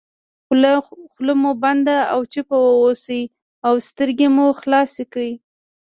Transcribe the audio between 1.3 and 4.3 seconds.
مو بنده او چوپ واوسئ او سترګې